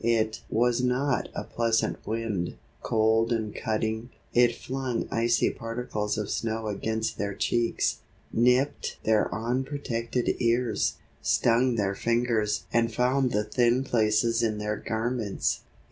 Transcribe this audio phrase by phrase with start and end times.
[0.03, 2.55] It was not a pleasant wind.
[2.81, 7.97] Cold and cutting, it flung icy particles of snow against their cheeks,
[8.33, 15.59] nipped their unprotected ears, stung their fingers and found the thin places in their garments.